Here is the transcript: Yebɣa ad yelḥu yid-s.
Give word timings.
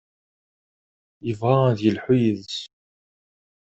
Yebɣa 1.25 1.57
ad 1.71 1.79
yelḥu 1.81 2.13
yid-s. 2.21 2.57